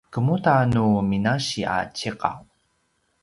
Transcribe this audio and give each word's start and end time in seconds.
kemuda 0.13 0.55
nu 0.73 0.85
minasi 1.09 1.61
a 1.75 1.77
ciqaw? 1.97 2.39